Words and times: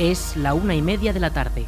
Es 0.00 0.34
la 0.34 0.54
una 0.54 0.74
y 0.74 0.80
media 0.80 1.12
de 1.12 1.20
la 1.20 1.28
tarde. 1.28 1.66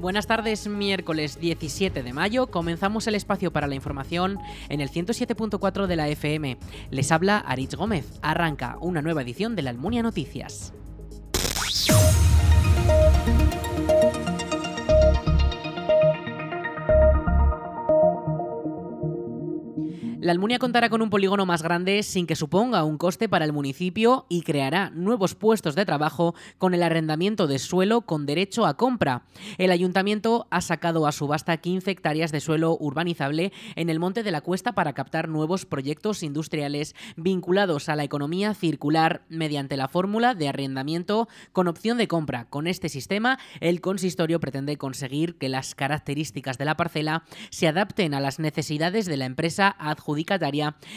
Buenas 0.00 0.26
tardes, 0.26 0.66
miércoles 0.66 1.38
17 1.38 2.02
de 2.02 2.12
mayo. 2.14 2.46
Comenzamos 2.46 3.06
el 3.06 3.16
espacio 3.16 3.52
para 3.52 3.66
la 3.66 3.74
información 3.74 4.38
en 4.70 4.80
el 4.80 4.88
107.4 4.88 5.86
de 5.86 5.96
la 5.96 6.08
FM. 6.08 6.56
Les 6.90 7.12
habla 7.12 7.36
Aritz 7.36 7.74
Gómez. 7.74 8.18
Arranca 8.22 8.78
una 8.80 9.02
nueva 9.02 9.20
edición 9.20 9.56
de 9.56 9.62
la 9.62 9.68
Almunia 9.68 10.02
Noticias. 10.02 10.72
La 20.22 20.30
Almunia 20.30 20.60
contará 20.60 20.88
con 20.88 21.02
un 21.02 21.10
polígono 21.10 21.46
más 21.46 21.64
grande 21.64 22.04
sin 22.04 22.28
que 22.28 22.36
suponga 22.36 22.84
un 22.84 22.96
coste 22.96 23.28
para 23.28 23.44
el 23.44 23.52
municipio 23.52 24.24
y 24.28 24.42
creará 24.42 24.88
nuevos 24.90 25.34
puestos 25.34 25.74
de 25.74 25.84
trabajo 25.84 26.36
con 26.58 26.74
el 26.74 26.84
arrendamiento 26.84 27.48
de 27.48 27.58
suelo 27.58 28.02
con 28.02 28.24
derecho 28.24 28.64
a 28.64 28.76
compra. 28.76 29.24
El 29.58 29.72
ayuntamiento 29.72 30.46
ha 30.50 30.60
sacado 30.60 31.08
a 31.08 31.12
subasta 31.12 31.56
15 31.56 31.90
hectáreas 31.90 32.30
de 32.30 32.38
suelo 32.38 32.76
urbanizable 32.78 33.52
en 33.74 33.90
el 33.90 33.98
Monte 33.98 34.22
de 34.22 34.30
la 34.30 34.42
Cuesta 34.42 34.76
para 34.76 34.92
captar 34.92 35.28
nuevos 35.28 35.66
proyectos 35.66 36.22
industriales 36.22 36.94
vinculados 37.16 37.88
a 37.88 37.96
la 37.96 38.04
economía 38.04 38.54
circular 38.54 39.24
mediante 39.28 39.76
la 39.76 39.88
fórmula 39.88 40.36
de 40.36 40.48
arrendamiento 40.48 41.26
con 41.50 41.66
opción 41.66 41.98
de 41.98 42.06
compra. 42.06 42.44
Con 42.44 42.68
este 42.68 42.88
sistema, 42.88 43.40
el 43.58 43.80
consistorio 43.80 44.38
pretende 44.38 44.76
conseguir 44.76 45.34
que 45.34 45.48
las 45.48 45.74
características 45.74 46.58
de 46.58 46.64
la 46.64 46.76
parcela 46.76 47.24
se 47.50 47.66
adapten 47.66 48.14
a 48.14 48.20
las 48.20 48.38
necesidades 48.38 49.06
de 49.06 49.16
la 49.16 49.24
empresa 49.24 49.74
adjudicada 50.12 50.42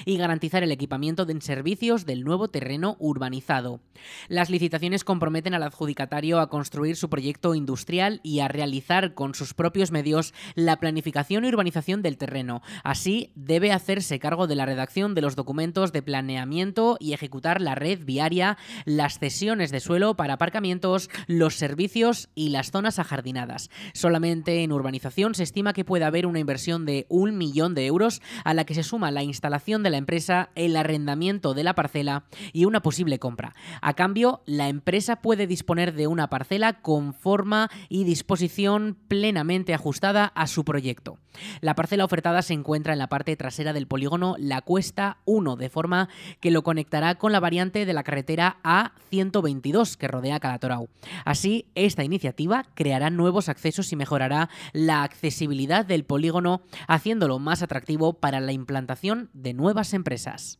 y 0.05 0.17
garantizar 0.17 0.63
el 0.63 0.71
equipamiento 0.71 1.25
de 1.25 1.39
servicios 1.39 2.05
del 2.05 2.23
nuevo 2.23 2.47
terreno 2.47 2.95
urbanizado. 2.99 3.79
Las 4.27 4.49
licitaciones 4.49 5.03
comprometen 5.03 5.53
al 5.53 5.63
adjudicatario 5.63 6.39
a 6.39 6.49
construir 6.49 6.95
su 6.95 7.09
proyecto 7.09 7.55
industrial 7.55 8.21
y 8.23 8.39
a 8.39 8.47
realizar 8.47 9.13
con 9.13 9.35
sus 9.35 9.53
propios 9.53 9.91
medios 9.91 10.33
la 10.55 10.77
planificación 10.79 11.45
y 11.45 11.49
urbanización 11.49 12.01
del 12.01 12.17
terreno. 12.17 12.61
Así, 12.83 13.31
debe 13.35 13.71
hacerse 13.71 14.19
cargo 14.19 14.47
de 14.47 14.55
la 14.55 14.65
redacción 14.65 15.15
de 15.15 15.21
los 15.21 15.35
documentos 15.35 15.91
de 15.91 16.01
planeamiento 16.01 16.97
y 16.99 17.13
ejecutar 17.13 17.61
la 17.61 17.75
red 17.75 17.99
viaria, 18.03 18.57
las 18.85 19.19
cesiones 19.19 19.71
de 19.71 19.79
suelo 19.79 20.15
para 20.15 20.33
aparcamientos, 20.33 21.09
los 21.27 21.55
servicios 21.55 22.29
y 22.35 22.49
las 22.49 22.71
zonas 22.71 22.99
ajardinadas. 22.99 23.69
Solamente 23.93 24.63
en 24.63 24.71
urbanización 24.71 25.35
se 25.35 25.43
estima 25.43 25.73
que 25.73 25.85
puede 25.85 26.05
haber 26.05 26.25
una 26.25 26.39
inversión 26.39 26.85
de 26.85 27.05
un 27.09 27.37
millón 27.37 27.75
de 27.75 27.85
euros 27.85 28.21
a 28.43 28.53
la 28.53 28.65
que 28.65 28.73
se 28.73 28.83
suma 28.83 29.04
la 29.11 29.23
instalación 29.23 29.83
de 29.83 29.89
la 29.89 29.97
empresa, 29.97 30.49
el 30.55 30.75
arrendamiento 30.75 31.53
de 31.53 31.63
la 31.63 31.75
parcela 31.75 32.25
y 32.53 32.65
una 32.65 32.81
posible 32.81 33.19
compra. 33.19 33.53
A 33.81 33.93
cambio, 33.93 34.41
la 34.45 34.69
empresa 34.69 35.17
puede 35.17 35.47
disponer 35.47 35.93
de 35.93 36.07
una 36.07 36.29
parcela 36.29 36.81
con 36.81 37.13
forma 37.13 37.69
y 37.89 38.03
disposición 38.03 38.97
plenamente 39.07 39.73
ajustada 39.73 40.25
a 40.25 40.47
su 40.47 40.65
proyecto. 40.65 41.17
La 41.61 41.75
parcela 41.75 42.05
ofertada 42.05 42.41
se 42.41 42.53
encuentra 42.53 42.93
en 42.93 42.99
la 42.99 43.09
parte 43.09 43.35
trasera 43.35 43.73
del 43.73 43.87
polígono 43.87 44.35
La 44.39 44.61
Cuesta 44.61 45.17
1, 45.25 45.55
de 45.57 45.69
forma 45.69 46.09
que 46.39 46.51
lo 46.51 46.63
conectará 46.63 47.15
con 47.15 47.31
la 47.31 47.39
variante 47.39 47.85
de 47.85 47.93
la 47.93 48.03
carretera 48.03 48.57
A122 48.63 49.97
que 49.97 50.07
rodea 50.07 50.39
Calatorau. 50.39 50.87
Así, 51.25 51.67
esta 51.75 52.03
iniciativa 52.03 52.65
creará 52.73 53.09
nuevos 53.09 53.49
accesos 53.49 53.91
y 53.91 53.95
mejorará 53.95 54.49
la 54.73 55.03
accesibilidad 55.03 55.85
del 55.85 56.05
polígono, 56.05 56.61
haciéndolo 56.87 57.39
más 57.39 57.61
atractivo 57.61 58.13
para 58.13 58.39
la 58.39 58.51
implantación 58.51 58.94
de 59.33 59.53
nuevas 59.53 59.93
empresas. 59.93 60.59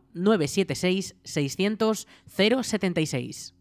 976 0.13 1.13
600 1.23 2.05
076. 2.27 3.53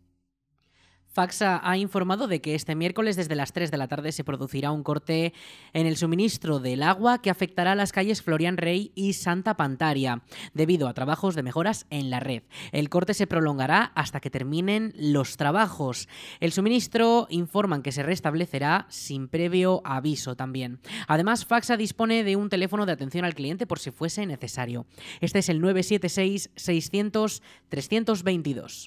Faxa 1.11 1.61
ha 1.65 1.77
informado 1.77 2.29
de 2.29 2.41
que 2.41 2.55
este 2.55 2.77
miércoles 2.77 3.17
desde 3.17 3.35
las 3.35 3.53
3 3.53 3.73
de 3.73 3.77
la 3.77 3.89
tarde 3.89 4.13
se 4.13 4.23
producirá 4.23 4.71
un 4.71 4.85
corte 4.85 5.35
en 5.73 5.87
el 5.87 5.97
suministro 5.97 6.61
del 6.61 6.85
agua 6.85 7.21
que 7.21 7.31
afectará 7.31 7.73
a 7.73 7.75
las 7.75 7.91
calles 7.91 8.23
Florian 8.23 8.57
Rey 8.57 8.93
y 8.95 9.15
Santa 9.15 9.57
Pantaria, 9.57 10.23
debido 10.55 10.87
a 10.87 10.95
trabajos 10.95 11.35
de 11.35 11.43
mejoras 11.43 11.87
en 11.91 12.11
la 12.11 12.21
red. 12.21 12.45
El 12.71 12.89
corte 12.91 13.15
se 13.15 13.27
prolongará 13.27 13.91
hasta 13.97 14.21
que 14.21 14.31
terminen 14.31 14.93
los 14.97 15.37
trabajos. 15.37 16.09
El 16.39 16.53
suministro 16.53 17.27
informan 17.29 17.83
que 17.83 17.91
se 17.91 18.05
restablecerá 18.05 18.87
sin 18.89 19.27
previo 19.27 19.83
aviso 19.85 20.37
también. 20.37 20.79
Además, 21.09 21.45
Faxa 21.45 21.77
dispone 21.77 22.23
de 22.23 22.37
un 22.37 22.49
teléfono 22.49 22.87
de 22.87 22.93
atención 22.93 23.25
al 23.25 23.35
cliente 23.35 23.67
por 23.67 23.81
si 23.81 23.91
fuese 23.91 24.27
necesario. 24.27 24.87
Este 25.21 25.41
es 25.41 25.49
el 25.49 25.61
976 25.61 26.51
600 26.55 27.43
322. 27.69 28.87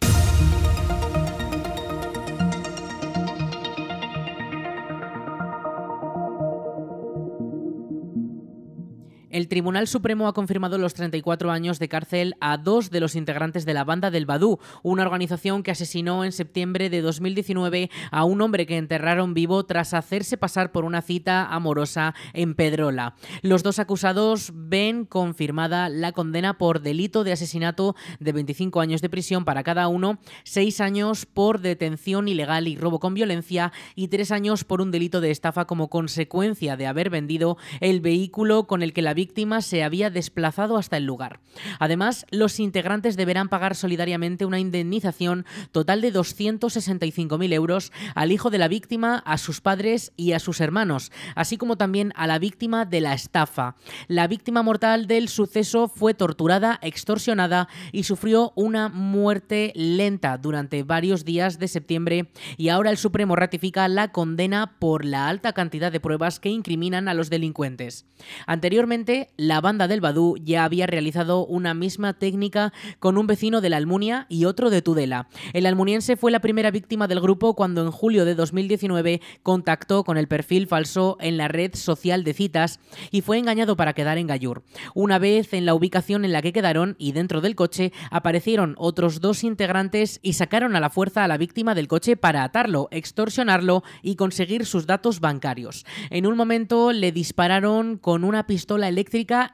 El 9.43 9.49
Tribunal 9.49 9.89
Supremo 9.89 10.29
ha 10.29 10.33
confirmado 10.33 10.77
los 10.77 10.93
34 10.93 11.51
años 11.51 11.77
de 11.77 11.89
cárcel 11.89 12.35
a 12.39 12.57
dos 12.57 12.91
de 12.91 13.01
los 13.01 13.17
integrantes 13.17 13.65
de 13.65 13.73
la 13.73 13.83
banda 13.83 14.09
del 14.09 14.25
Badú, 14.25 14.57
una 14.83 15.03
organización 15.03 15.63
que 15.63 15.71
asesinó 15.71 16.23
en 16.23 16.31
septiembre 16.31 16.89
de 16.89 17.01
2019 17.01 17.91
a 18.09 18.23
un 18.23 18.39
hombre 18.39 18.65
que 18.65 18.77
enterraron 18.77 19.33
vivo 19.33 19.65
tras 19.65 19.93
hacerse 19.93 20.37
pasar 20.37 20.71
por 20.71 20.85
una 20.85 21.01
cita 21.01 21.45
amorosa 21.47 22.15
en 22.31 22.55
Pedrola. 22.55 23.15
Los 23.41 23.63
dos 23.63 23.79
acusados 23.79 24.53
ven 24.55 25.03
confirmada 25.03 25.89
la 25.89 26.13
condena 26.13 26.57
por 26.57 26.79
delito 26.79 27.25
de 27.25 27.33
asesinato 27.33 27.97
de 28.21 28.31
25 28.31 28.79
años 28.79 29.01
de 29.01 29.09
prisión 29.09 29.43
para 29.43 29.63
cada 29.63 29.89
uno, 29.89 30.19
seis 30.45 30.79
años 30.79 31.25
por 31.25 31.59
detención 31.59 32.29
ilegal 32.29 32.69
y 32.69 32.77
robo 32.77 33.01
con 33.01 33.13
violencia 33.13 33.73
y 33.93 34.07
tres 34.07 34.31
años 34.31 34.63
por 34.63 34.79
un 34.79 34.91
delito 34.91 35.19
de 35.19 35.31
estafa 35.31 35.65
como 35.65 35.89
consecuencia 35.89 36.77
de 36.77 36.87
haber 36.87 37.09
vendido 37.09 37.57
el 37.81 37.99
vehículo 37.99 38.67
con 38.67 38.81
el 38.83 38.93
que 38.93 39.01
la 39.01 39.13
víctima 39.13 39.32
se 39.61 39.83
había 39.83 40.09
desplazado 40.09 40.77
hasta 40.77 40.97
el 40.97 41.05
lugar. 41.05 41.39
Además, 41.79 42.25
los 42.31 42.59
integrantes 42.59 43.17
deberán 43.17 43.49
pagar 43.49 43.75
solidariamente 43.75 44.45
una 44.45 44.59
indemnización 44.59 45.45
total 45.71 46.01
de 46.01 46.13
265.000 46.13 47.53
euros 47.53 47.91
al 48.15 48.31
hijo 48.31 48.49
de 48.49 48.57
la 48.57 48.67
víctima, 48.67 49.17
a 49.25 49.37
sus 49.37 49.59
padres 49.59 50.13
y 50.15 50.33
a 50.33 50.39
sus 50.39 50.61
hermanos, 50.61 51.11
así 51.35 51.57
como 51.57 51.77
también 51.77 52.13
a 52.15 52.27
la 52.27 52.39
víctima 52.39 52.85
de 52.85 53.01
la 53.01 53.13
estafa. 53.13 53.75
La 54.07 54.27
víctima 54.27 54.61
mortal 54.61 55.07
del 55.07 55.29
suceso 55.29 55.87
fue 55.87 56.13
torturada, 56.13 56.79
extorsionada 56.81 57.67
y 57.91 58.03
sufrió 58.03 58.53
una 58.55 58.89
muerte 58.89 59.71
lenta 59.75 60.37
durante 60.37 60.83
varios 60.83 61.25
días 61.25 61.59
de 61.59 61.67
septiembre 61.67 62.31
y 62.57 62.69
ahora 62.69 62.91
el 62.91 62.97
Supremo 62.97 63.35
ratifica 63.35 63.87
la 63.87 64.11
condena 64.11 64.77
por 64.79 65.05
la 65.05 65.27
alta 65.27 65.53
cantidad 65.53 65.91
de 65.91 65.99
pruebas 65.99 66.39
que 66.39 66.49
incriminan 66.49 67.07
a 67.07 67.13
los 67.13 67.29
delincuentes. 67.29 68.05
Anteriormente, 68.45 69.22
la 69.37 69.61
banda 69.61 69.87
del 69.87 70.01
Badú 70.01 70.35
ya 70.37 70.63
había 70.63 70.87
realizado 70.87 71.45
una 71.45 71.73
misma 71.73 72.13
técnica 72.13 72.73
con 72.99 73.17
un 73.17 73.27
vecino 73.27 73.61
de 73.61 73.69
la 73.69 73.77
Almunia 73.77 74.25
y 74.29 74.45
otro 74.45 74.69
de 74.69 74.81
Tudela. 74.81 75.27
El 75.53 75.65
almuniense 75.65 76.17
fue 76.17 76.31
la 76.31 76.39
primera 76.39 76.71
víctima 76.71 77.07
del 77.07 77.21
grupo 77.21 77.55
cuando 77.55 77.83
en 77.83 77.91
julio 77.91 78.25
de 78.25 78.35
2019 78.35 79.21
contactó 79.43 80.03
con 80.03 80.17
el 80.17 80.27
perfil 80.27 80.67
falso 80.67 81.17
en 81.19 81.37
la 81.37 81.47
red 81.47 81.75
social 81.75 82.23
de 82.23 82.33
citas 82.33 82.79
y 83.11 83.21
fue 83.21 83.37
engañado 83.37 83.75
para 83.75 83.93
quedar 83.93 84.17
en 84.17 84.27
Gallur. 84.27 84.63
Una 84.93 85.19
vez 85.19 85.53
en 85.53 85.65
la 85.65 85.73
ubicación 85.73 86.25
en 86.25 86.31
la 86.31 86.41
que 86.41 86.53
quedaron 86.53 86.95
y 86.97 87.11
dentro 87.11 87.41
del 87.41 87.55
coche 87.55 87.93
aparecieron 88.11 88.75
otros 88.77 89.21
dos 89.21 89.43
integrantes 89.43 90.19
y 90.21 90.33
sacaron 90.33 90.75
a 90.75 90.79
la 90.79 90.89
fuerza 90.89 91.23
a 91.23 91.27
la 91.27 91.37
víctima 91.37 91.75
del 91.75 91.87
coche 91.87 92.17
para 92.17 92.43
atarlo, 92.43 92.87
extorsionarlo 92.91 93.83
y 94.01 94.15
conseguir 94.15 94.65
sus 94.65 94.87
datos 94.87 95.19
bancarios. 95.19 95.85
En 96.09 96.25
un 96.25 96.35
momento 96.35 96.91
le 96.91 97.11
dispararon 97.11 97.97
con 97.97 98.23
una 98.23 98.47
pistola 98.47 98.87
eléctrica 98.87 99.02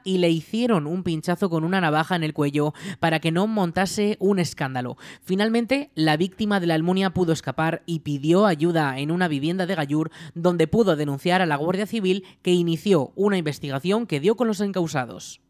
y 0.04 0.18
le 0.18 0.30
hicieron 0.30 0.86
un 0.86 1.02
pinchazo 1.02 1.50
con 1.50 1.64
una 1.64 1.80
navaja 1.80 2.16
en 2.16 2.22
el 2.22 2.34
cuello 2.34 2.72
para 2.98 3.20
que 3.20 3.32
no 3.32 3.46
montase 3.46 4.16
un 4.20 4.38
escándalo. 4.38 4.96
Finalmente, 5.22 5.90
la 5.94 6.16
víctima 6.16 6.60
de 6.60 6.66
la 6.66 6.74
almunia 6.74 7.10
pudo 7.10 7.32
escapar 7.32 7.82
y 7.86 8.00
pidió 8.00 8.46
ayuda 8.46 8.98
en 8.98 9.10
una 9.10 9.28
vivienda 9.28 9.66
de 9.66 9.74
Gallur 9.74 10.10
donde 10.34 10.66
pudo 10.66 10.96
denunciar 10.96 11.42
a 11.42 11.46
la 11.46 11.56
Guardia 11.56 11.86
Civil 11.86 12.24
que 12.42 12.52
inició 12.52 13.12
una 13.16 13.38
investigación 13.38 14.06
que 14.06 14.20
dio 14.20 14.36
con 14.36 14.48
los 14.48 14.60
encausados. 14.60 15.40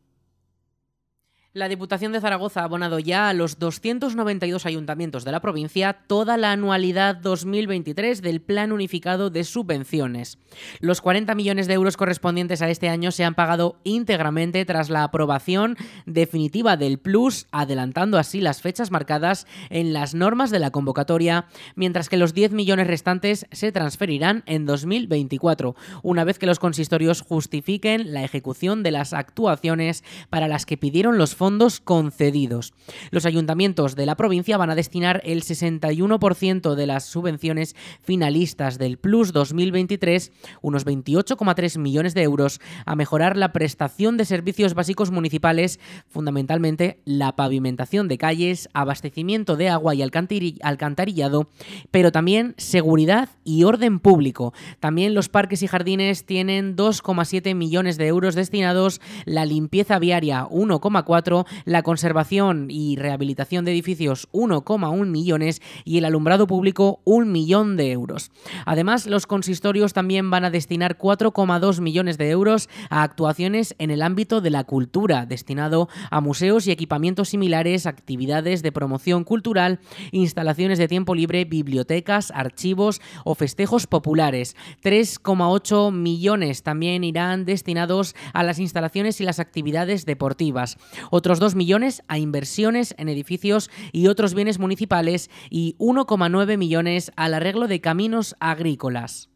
La 1.52 1.68
Diputación 1.68 2.12
de 2.12 2.20
Zaragoza 2.20 2.60
ha 2.60 2.64
abonado 2.64 3.00
ya 3.00 3.28
a 3.28 3.32
los 3.32 3.58
292 3.58 4.66
ayuntamientos 4.66 5.24
de 5.24 5.32
la 5.32 5.40
provincia 5.40 5.94
toda 6.06 6.36
la 6.36 6.52
anualidad 6.52 7.16
2023 7.16 8.22
del 8.22 8.40
Plan 8.40 8.70
Unificado 8.70 9.30
de 9.30 9.42
Subvenciones. 9.42 10.38
Los 10.78 11.00
40 11.00 11.34
millones 11.34 11.66
de 11.66 11.74
euros 11.74 11.96
correspondientes 11.96 12.62
a 12.62 12.70
este 12.70 12.88
año 12.88 13.10
se 13.10 13.24
han 13.24 13.34
pagado 13.34 13.80
íntegramente 13.82 14.64
tras 14.64 14.90
la 14.90 15.02
aprobación 15.02 15.76
definitiva 16.06 16.76
del 16.76 17.00
Plus, 17.00 17.48
adelantando 17.50 18.16
así 18.16 18.40
las 18.40 18.62
fechas 18.62 18.92
marcadas 18.92 19.48
en 19.70 19.92
las 19.92 20.14
normas 20.14 20.52
de 20.52 20.60
la 20.60 20.70
convocatoria, 20.70 21.46
mientras 21.74 22.08
que 22.08 22.16
los 22.16 22.32
10 22.32 22.52
millones 22.52 22.86
restantes 22.86 23.46
se 23.50 23.72
transferirán 23.72 24.44
en 24.46 24.66
2024, 24.66 25.74
una 26.04 26.22
vez 26.22 26.38
que 26.38 26.46
los 26.46 26.60
consistorios 26.60 27.22
justifiquen 27.22 28.12
la 28.12 28.22
ejecución 28.22 28.84
de 28.84 28.92
las 28.92 29.12
actuaciones 29.12 30.04
para 30.28 30.46
las 30.46 30.64
que 30.64 30.76
pidieron 30.76 31.18
los 31.18 31.39
fondos 31.40 31.80
concedidos. 31.80 32.74
Los 33.10 33.24
ayuntamientos 33.24 33.96
de 33.96 34.04
la 34.04 34.14
provincia 34.14 34.58
van 34.58 34.68
a 34.68 34.74
destinar 34.74 35.22
el 35.24 35.42
61% 35.42 36.74
de 36.74 36.86
las 36.86 37.06
subvenciones 37.06 37.74
finalistas 38.02 38.76
del 38.76 38.98
Plus 38.98 39.32
2023, 39.32 40.32
unos 40.60 40.84
28,3 40.84 41.78
millones 41.78 42.12
de 42.12 42.24
euros, 42.24 42.60
a 42.84 42.94
mejorar 42.94 43.38
la 43.38 43.54
prestación 43.54 44.18
de 44.18 44.26
servicios 44.26 44.74
básicos 44.74 45.10
municipales, 45.10 45.80
fundamentalmente 46.10 47.00
la 47.06 47.34
pavimentación 47.36 48.06
de 48.06 48.18
calles, 48.18 48.68
abastecimiento 48.74 49.56
de 49.56 49.70
agua 49.70 49.94
y 49.94 50.02
alcantarillado, 50.02 51.48
pero 51.90 52.12
también 52.12 52.54
seguridad 52.58 53.30
y 53.44 53.64
orden 53.64 53.98
público. 53.98 54.52
También 54.78 55.14
los 55.14 55.30
parques 55.30 55.62
y 55.62 55.68
jardines 55.68 56.26
tienen 56.26 56.76
2,7 56.76 57.54
millones 57.54 57.96
de 57.96 58.08
euros 58.08 58.34
destinados, 58.34 59.00
la 59.24 59.46
limpieza 59.46 59.98
viaria 59.98 60.44
1,4 60.44 61.29
la 61.64 61.82
conservación 61.82 62.66
y 62.70 62.96
rehabilitación 62.96 63.64
de 63.64 63.72
edificios 63.72 64.28
1,1 64.32 65.06
millones 65.06 65.62
y 65.84 65.98
el 65.98 66.04
alumbrado 66.04 66.46
público 66.46 67.00
1 67.04 67.26
millón 67.26 67.76
de 67.76 67.92
euros. 67.92 68.30
Además, 68.66 69.06
los 69.06 69.26
consistorios 69.26 69.92
también 69.92 70.30
van 70.30 70.44
a 70.44 70.50
destinar 70.50 70.98
4,2 70.98 71.80
millones 71.80 72.18
de 72.18 72.30
euros 72.30 72.68
a 72.88 73.02
actuaciones 73.02 73.74
en 73.78 73.90
el 73.90 74.02
ámbito 74.02 74.40
de 74.40 74.50
la 74.50 74.64
cultura, 74.64 75.26
destinado 75.26 75.88
a 76.10 76.20
museos 76.20 76.66
y 76.66 76.70
equipamientos 76.70 77.30
similares, 77.30 77.86
actividades 77.86 78.62
de 78.62 78.72
promoción 78.72 79.24
cultural, 79.24 79.80
instalaciones 80.12 80.78
de 80.78 80.88
tiempo 80.88 81.14
libre, 81.14 81.44
bibliotecas, 81.44 82.32
archivos 82.34 83.00
o 83.24 83.34
festejos 83.34 83.86
populares. 83.86 84.56
3,8 84.82 85.92
millones 85.92 86.62
también 86.62 87.04
irán 87.04 87.44
destinados 87.44 88.14
a 88.32 88.42
las 88.42 88.58
instalaciones 88.58 89.20
y 89.20 89.24
las 89.24 89.38
actividades 89.38 90.06
deportivas 90.06 90.78
otros 91.20 91.38
2 91.38 91.54
millones 91.54 92.02
a 92.08 92.16
inversiones 92.16 92.94
en 92.96 93.10
edificios 93.10 93.70
y 93.92 94.06
otros 94.06 94.32
bienes 94.32 94.58
municipales 94.58 95.28
y 95.50 95.76
1,9 95.78 96.56
millones 96.56 97.12
al 97.14 97.34
arreglo 97.34 97.68
de 97.68 97.82
caminos 97.82 98.36
agrícolas. 98.40 99.28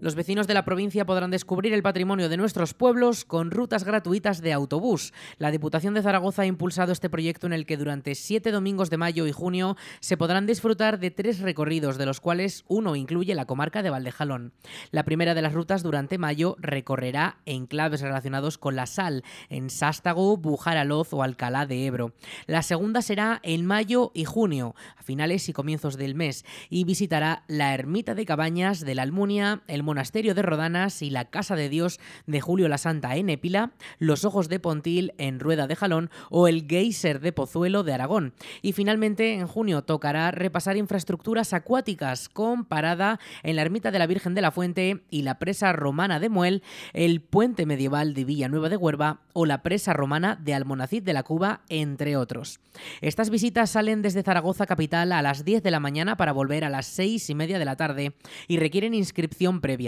Los 0.00 0.14
vecinos 0.14 0.46
de 0.46 0.54
la 0.54 0.64
provincia 0.64 1.04
podrán 1.04 1.30
descubrir 1.30 1.74
el 1.74 1.82
patrimonio 1.82 2.30
de 2.30 2.38
nuestros 2.38 2.72
pueblos 2.72 3.26
con 3.26 3.50
rutas 3.50 3.84
gratuitas 3.84 4.40
de 4.40 4.54
autobús. 4.54 5.12
La 5.36 5.50
Diputación 5.50 5.92
de 5.92 6.00
Zaragoza 6.00 6.40
ha 6.42 6.46
impulsado 6.46 6.90
este 6.90 7.10
proyecto 7.10 7.46
en 7.46 7.52
el 7.52 7.66
que 7.66 7.76
durante 7.76 8.14
siete 8.14 8.50
domingos 8.50 8.88
de 8.88 8.96
mayo 8.96 9.26
y 9.26 9.32
junio 9.32 9.76
se 10.00 10.16
podrán 10.16 10.46
disfrutar 10.46 11.00
de 11.00 11.10
tres 11.10 11.40
recorridos, 11.40 11.98
de 11.98 12.06
los 12.06 12.18
cuales 12.18 12.64
uno 12.66 12.96
incluye 12.96 13.34
la 13.34 13.44
comarca 13.44 13.82
de 13.82 13.90
Valdejalón. 13.90 14.54
La 14.90 15.04
primera 15.04 15.34
de 15.34 15.42
las 15.42 15.52
rutas 15.52 15.82
durante 15.82 16.16
mayo 16.16 16.56
recorrerá 16.60 17.36
enclaves 17.44 18.00
relacionados 18.00 18.56
con 18.56 18.76
la 18.76 18.86
sal, 18.86 19.22
en 19.50 19.68
Sástago, 19.68 20.38
Bujaraloz 20.38 21.12
o 21.12 21.22
Alcalá 21.22 21.66
de 21.66 21.84
Ebro. 21.84 22.14
La 22.46 22.62
segunda 22.62 23.02
será 23.02 23.38
en 23.42 23.66
mayo 23.66 24.12
y 24.14 24.24
junio, 24.24 24.74
a 24.96 25.02
finales 25.02 25.46
y 25.50 25.52
comienzos 25.52 25.98
del 25.98 26.14
mes, 26.14 26.46
y 26.70 26.84
visitará 26.84 27.44
la 27.48 27.74
ermita 27.74 28.14
de 28.14 28.24
Cabañas 28.24 28.80
de 28.80 28.94
la 28.94 29.02
Almunia, 29.02 29.60
el 29.66 29.89
Monasterio 29.90 30.36
de 30.36 30.42
Rodanas 30.42 31.02
y 31.02 31.10
la 31.10 31.24
Casa 31.24 31.56
de 31.56 31.68
Dios 31.68 31.98
de 32.28 32.40
Julio 32.40 32.68
la 32.68 32.78
Santa 32.78 33.16
en 33.16 33.28
Épila, 33.28 33.72
los 33.98 34.24
Ojos 34.24 34.48
de 34.48 34.60
Pontil 34.60 35.14
en 35.18 35.40
Rueda 35.40 35.66
de 35.66 35.74
Jalón 35.74 36.10
o 36.30 36.46
el 36.46 36.68
Geyser 36.68 37.18
de 37.18 37.32
Pozuelo 37.32 37.82
de 37.82 37.92
Aragón. 37.92 38.32
Y 38.62 38.72
finalmente 38.72 39.34
en 39.34 39.48
junio 39.48 39.82
tocará 39.82 40.30
repasar 40.30 40.76
infraestructuras 40.76 41.52
acuáticas 41.52 42.28
con 42.28 42.64
parada 42.64 43.18
en 43.42 43.56
la 43.56 43.62
Ermita 43.62 43.90
de 43.90 43.98
la 43.98 44.06
Virgen 44.06 44.34
de 44.34 44.42
la 44.42 44.52
Fuente 44.52 45.02
y 45.10 45.22
la 45.22 45.40
presa 45.40 45.72
romana 45.72 46.20
de 46.20 46.28
Muel, 46.28 46.62
el 46.92 47.20
puente 47.20 47.66
medieval 47.66 48.14
de 48.14 48.24
Villanueva 48.24 48.68
de 48.68 48.76
Huerva 48.76 49.22
o 49.32 49.44
la 49.44 49.64
presa 49.64 49.92
romana 49.92 50.36
de 50.40 50.54
Almonacid 50.54 51.02
de 51.02 51.14
la 51.14 51.24
Cuba, 51.24 51.62
entre 51.68 52.16
otros. 52.16 52.60
Estas 53.00 53.28
visitas 53.28 53.70
salen 53.70 54.02
desde 54.02 54.22
Zaragoza 54.22 54.66
capital 54.66 55.10
a 55.10 55.20
las 55.20 55.44
10 55.44 55.64
de 55.64 55.70
la 55.72 55.80
mañana 55.80 56.16
para 56.16 56.30
volver 56.30 56.64
a 56.64 56.70
las 56.70 56.86
6 56.86 57.28
y 57.30 57.34
media 57.34 57.58
de 57.58 57.64
la 57.64 57.74
tarde 57.74 58.14
y 58.46 58.58
requieren 58.58 58.94
inscripción 58.94 59.60
previa 59.60 59.79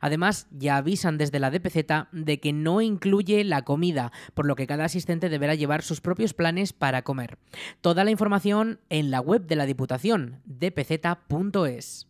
Además, 0.00 0.46
ya 0.50 0.76
avisan 0.76 1.18
desde 1.18 1.38
la 1.38 1.50
DPZ 1.50 2.08
de 2.12 2.40
que 2.40 2.52
no 2.52 2.80
incluye 2.80 3.44
la 3.44 3.62
comida, 3.62 4.12
por 4.34 4.46
lo 4.46 4.56
que 4.56 4.66
cada 4.66 4.84
asistente 4.84 5.28
deberá 5.28 5.54
llevar 5.54 5.82
sus 5.82 6.00
propios 6.00 6.34
planes 6.34 6.72
para 6.72 7.02
comer. 7.02 7.38
Toda 7.80 8.04
la 8.04 8.10
información 8.10 8.80
en 8.88 9.10
la 9.10 9.20
web 9.20 9.46
de 9.46 9.56
la 9.56 9.66
Diputación, 9.66 10.40
dpz.es. 10.44 12.09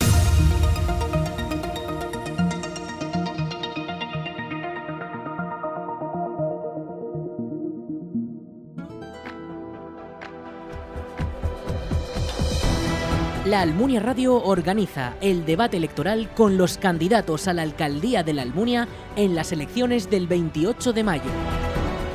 La 13.49 13.61
Almunia 13.61 13.99
Radio 13.99 14.35
organiza 14.35 15.15
el 15.21 15.43
debate 15.43 15.77
electoral 15.77 16.29
con 16.35 16.55
los 16.55 16.77
candidatos 16.77 17.47
a 17.47 17.53
la 17.53 17.63
alcaldía 17.63 18.21
de 18.21 18.33
la 18.33 18.43
Almunia 18.43 18.87
en 19.15 19.33
las 19.33 19.51
elecciones 19.51 20.07
del 20.07 20.27
28 20.27 20.93
de 20.93 21.03
mayo. 21.03 21.31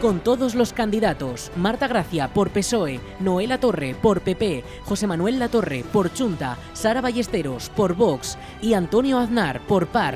Con 0.00 0.20
todos 0.20 0.54
los 0.54 0.72
candidatos, 0.72 1.50
Marta 1.56 1.88
Gracia 1.88 2.32
por 2.32 2.50
PSOE, 2.50 3.00
Noela 3.18 3.58
Torre 3.58 3.96
por 4.00 4.20
PP, 4.20 4.62
José 4.84 5.08
Manuel 5.08 5.40
Latorre 5.40 5.84
por 5.92 6.12
Chunta, 6.14 6.56
Sara 6.72 7.00
Ballesteros 7.00 7.68
por 7.68 7.96
Vox 7.96 8.38
y 8.62 8.74
Antonio 8.74 9.18
Aznar 9.18 9.60
por 9.66 9.88
PAR. 9.88 10.14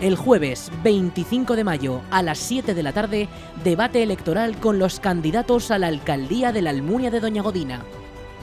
El 0.00 0.14
jueves 0.14 0.70
25 0.84 1.56
de 1.56 1.64
mayo 1.64 2.02
a 2.12 2.22
las 2.22 2.38
7 2.38 2.72
de 2.72 2.82
la 2.84 2.92
tarde, 2.92 3.28
debate 3.64 4.00
electoral 4.00 4.60
con 4.60 4.78
los 4.78 5.00
candidatos 5.00 5.72
a 5.72 5.78
la 5.80 5.88
alcaldía 5.88 6.52
de 6.52 6.62
la 6.62 6.70
Almunia 6.70 7.10
de 7.10 7.18
Doña 7.18 7.42
Godina 7.42 7.82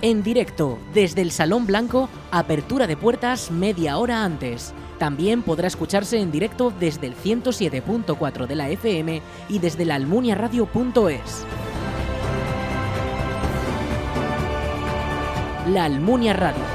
en 0.03 0.21
directo 0.21 0.77
desde 0.93 1.21
el 1.21 1.31
Salón 1.31 1.65
Blanco, 1.65 2.09
apertura 2.29 2.87
de 2.87 2.97
puertas 2.97 3.49
media 3.51 3.97
hora 3.97 4.25
antes. 4.25 4.73
También 4.99 5.41
podrá 5.41 5.67
escucharse 5.67 6.19
en 6.19 6.29
directo 6.29 6.73
desde 6.77 7.07
el 7.07 7.15
107.4 7.15 8.45
de 8.45 8.55
la 8.55 8.69
FM 8.69 9.21
y 9.47 9.59
desde 9.59 9.85
la 9.85 9.95
almuniaradio.es. 9.95 11.45
La 15.69 15.85
Almunia 15.85 16.33
Radio 16.33 16.72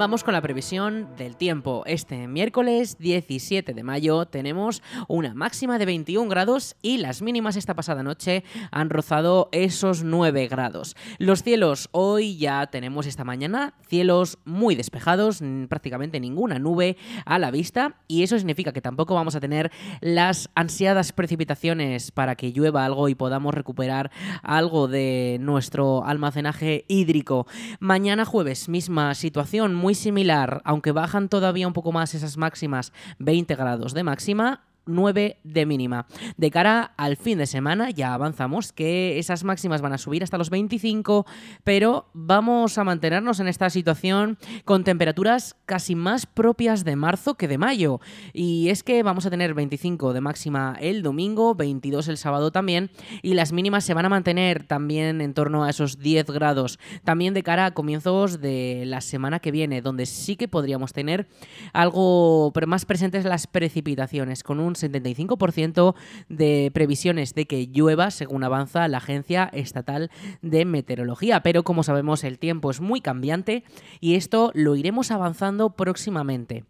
Vamos 0.00 0.24
con 0.24 0.32
la 0.32 0.40
previsión 0.40 1.14
del 1.18 1.36
tiempo. 1.36 1.82
Este 1.84 2.26
miércoles 2.26 2.96
17 3.00 3.74
de 3.74 3.82
mayo 3.82 4.24
tenemos 4.24 4.82
una 5.08 5.34
máxima 5.34 5.78
de 5.78 5.84
21 5.84 6.26
grados 6.26 6.74
y 6.80 6.96
las 6.96 7.20
mínimas 7.20 7.56
esta 7.56 7.74
pasada 7.74 8.02
noche 8.02 8.42
han 8.70 8.88
rozado 8.88 9.50
esos 9.52 10.02
9 10.02 10.48
grados. 10.48 10.96
Los 11.18 11.42
cielos 11.42 11.90
hoy 11.92 12.38
ya 12.38 12.66
tenemos 12.68 13.04
esta 13.04 13.24
mañana 13.24 13.74
cielos 13.86 14.38
muy 14.46 14.74
despejados, 14.74 15.42
prácticamente 15.68 16.18
ninguna 16.18 16.58
nube 16.58 16.96
a 17.26 17.38
la 17.38 17.50
vista 17.50 17.96
y 18.08 18.22
eso 18.22 18.38
significa 18.38 18.72
que 18.72 18.80
tampoco 18.80 19.14
vamos 19.14 19.36
a 19.36 19.40
tener 19.40 19.70
las 20.00 20.48
ansiadas 20.54 21.12
precipitaciones 21.12 22.10
para 22.10 22.36
que 22.36 22.52
llueva 22.52 22.86
algo 22.86 23.10
y 23.10 23.14
podamos 23.14 23.52
recuperar 23.52 24.10
algo 24.42 24.88
de 24.88 25.36
nuestro 25.42 26.06
almacenaje 26.06 26.86
hídrico. 26.88 27.46
Mañana 27.80 28.24
jueves 28.24 28.70
misma 28.70 29.14
situación 29.14 29.74
muy 29.74 29.89
similar, 29.94 30.62
aunque 30.64 30.92
bajan 30.92 31.28
todavía 31.28 31.66
un 31.66 31.72
poco 31.72 31.92
más 31.92 32.14
esas 32.14 32.36
máximas, 32.36 32.92
20 33.18 33.54
grados 33.54 33.94
de 33.94 34.02
máxima, 34.02 34.62
9 34.86 35.38
de 35.42 35.66
mínima. 35.66 36.06
De 36.36 36.50
cara 36.50 36.94
al 36.96 37.16
fin 37.16 37.38
de 37.38 37.46
semana, 37.46 37.90
ya 37.90 38.14
avanzamos, 38.14 38.72
que 38.72 39.18
esas 39.18 39.44
máximas 39.44 39.80
van 39.82 39.92
a 39.92 39.98
subir 39.98 40.22
hasta 40.22 40.38
los 40.38 40.50
25, 40.50 41.26
pero 41.64 42.08
vamos 42.12 42.78
a 42.78 42.84
mantenernos 42.84 43.40
en 43.40 43.48
esta 43.48 43.70
situación 43.70 44.38
con 44.64 44.84
temperaturas 44.84 45.56
casi 45.66 45.94
más 45.94 46.26
propias 46.26 46.84
de 46.84 46.96
marzo 46.96 47.34
que 47.34 47.48
de 47.48 47.58
mayo. 47.58 48.00
Y 48.32 48.68
es 48.68 48.82
que 48.82 49.02
vamos 49.02 49.26
a 49.26 49.30
tener 49.30 49.54
25 49.54 50.12
de 50.12 50.20
máxima 50.20 50.76
el 50.80 51.02
domingo, 51.02 51.54
22 51.54 52.08
el 52.08 52.16
sábado 52.16 52.50
también, 52.50 52.90
y 53.22 53.34
las 53.34 53.52
mínimas 53.52 53.84
se 53.84 53.94
van 53.94 54.06
a 54.06 54.08
mantener 54.08 54.64
también 54.64 55.20
en 55.20 55.34
torno 55.34 55.64
a 55.64 55.70
esos 55.70 55.98
10 55.98 56.26
grados. 56.26 56.78
También 57.04 57.34
de 57.34 57.42
cara 57.42 57.66
a 57.66 57.74
comienzos 57.74 58.40
de 58.40 58.84
la 58.86 59.00
semana 59.00 59.40
que 59.40 59.50
viene, 59.50 59.82
donde 59.82 60.06
sí 60.06 60.36
que 60.36 60.48
podríamos 60.48 60.92
tener 60.92 61.28
algo 61.72 62.52
más 62.66 62.84
presentes 62.84 63.24
las 63.24 63.46
precipitaciones, 63.46 64.42
con 64.42 64.60
un 64.60 64.69
75% 64.74 65.94
de 66.28 66.70
previsiones 66.72 67.34
de 67.34 67.46
que 67.46 67.66
llueva 67.66 68.10
según 68.10 68.44
avanza 68.44 68.88
la 68.88 68.98
Agencia 68.98 69.50
Estatal 69.52 70.10
de 70.42 70.64
Meteorología. 70.64 71.42
Pero 71.42 71.62
como 71.62 71.82
sabemos 71.82 72.24
el 72.24 72.38
tiempo 72.38 72.70
es 72.70 72.80
muy 72.80 73.00
cambiante 73.00 73.64
y 74.00 74.14
esto 74.14 74.50
lo 74.54 74.76
iremos 74.76 75.10
avanzando 75.10 75.70
próximamente. 75.70 76.64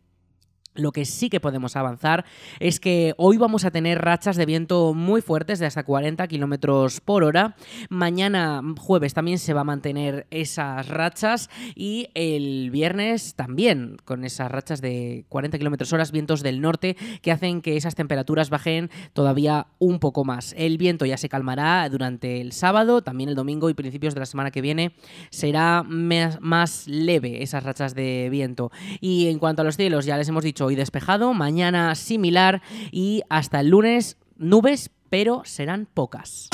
Lo 0.75 0.93
que 0.93 1.05
sí 1.05 1.31
que 1.31 1.41
podemos 1.41 1.77
avanzar 1.77 2.25
es 2.59 2.81
que 2.81 3.15
hoy 3.17 3.37
vamos 3.37 3.65
a 3.65 3.71
tener 3.71 4.00
rachas 4.03 4.37
de 4.37 4.47
viento 4.47 4.93
muy 4.95 5.23
fuertes 5.23 5.59
de 5.59 5.67
hasta 5.67 5.85
40 5.85 6.27
kilómetros 6.29 7.00
por 7.00 7.25
hora. 7.25 7.57
Mañana, 7.89 8.62
jueves, 8.79 9.15
también 9.15 9.39
se 9.39 9.55
va 9.55 9.62
a 9.62 9.65
mantener 9.65 10.27
esas 10.31 10.89
rachas. 10.89 11.50
Y 11.75 12.09
el 12.15 12.71
viernes 12.71 13.35
también, 13.35 13.97
con 14.05 14.25
esas 14.25 14.50
rachas 14.50 14.81
de 14.81 15.25
40 15.29 15.59
kilómetros 15.59 15.93
hora, 15.93 16.00
vientos 16.11 16.43
del 16.43 16.61
norte 16.61 16.97
que 17.21 17.33
hacen 17.33 17.61
que 17.61 17.77
esas 17.77 17.95
temperaturas 17.95 18.49
bajen 18.49 18.91
todavía 19.12 19.67
un 19.79 19.99
poco 19.99 20.25
más. 20.25 20.55
El 20.57 20.79
viento 20.79 21.05
ya 21.05 21.17
se 21.17 21.29
calmará 21.29 21.89
durante 21.91 22.41
el 22.41 22.53
sábado, 22.53 23.03
también 23.03 23.29
el 23.29 23.35
domingo 23.35 23.69
y 23.69 23.75
principios 23.75 24.15
de 24.15 24.21
la 24.21 24.27
semana 24.27 24.50
que 24.50 24.62
viene 24.62 24.95
será 25.31 25.83
más 25.83 26.87
leve 26.87 27.43
esas 27.43 27.65
rachas 27.65 27.95
de 27.95 28.29
viento. 28.31 28.71
Y 29.00 29.29
en 29.29 29.39
cuanto 29.39 29.62
a 29.62 29.65
los 29.65 29.77
cielos, 29.77 30.07
ya 30.07 30.17
les 30.17 30.29
hemos 30.29 30.45
dicho 30.45 30.60
hoy 30.61 30.75
despejado, 30.75 31.35
mañana 31.35 31.95
similar 31.95 32.62
y 32.90 33.23
hasta 33.29 33.61
el 33.61 33.69
lunes 33.69 34.17
nubes, 34.37 34.90
pero 35.09 35.43
serán 35.45 35.87
pocas. 35.93 36.50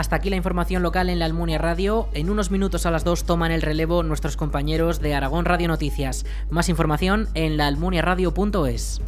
Hasta 0.00 0.16
aquí 0.16 0.30
la 0.30 0.36
información 0.36 0.82
local 0.82 1.10
en 1.10 1.18
la 1.18 1.26
Almunia 1.26 1.58
Radio. 1.58 2.08
En 2.14 2.30
unos 2.30 2.50
minutos 2.50 2.86
a 2.86 2.90
las 2.90 3.04
2 3.04 3.24
toman 3.24 3.52
el 3.52 3.60
relevo 3.60 4.02
nuestros 4.02 4.38
compañeros 4.38 5.00
de 5.00 5.14
Aragón 5.14 5.44
Radio 5.44 5.68
Noticias. 5.68 6.24
Más 6.48 6.70
información 6.70 7.28
en 7.34 7.58
laalmuniaradio.es. 7.58 9.02